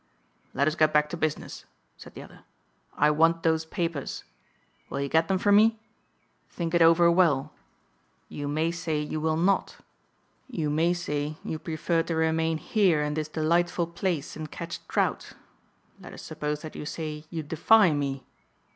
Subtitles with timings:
[0.55, 1.65] "Let us get back to business,"
[1.95, 2.39] said the other,
[2.97, 4.23] "I want those papers.
[4.89, 5.77] Will you get them for me?
[6.49, 7.53] Think it over well.
[8.27, 9.77] You may say you will not.
[10.49, 15.33] You may say you prefer to remain here in this delightful place and catch trout.
[15.99, 18.25] Let us suppose that you say you defy me.